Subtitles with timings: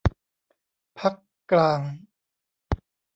[0.99, 1.13] พรรค
[1.51, 1.81] กลาง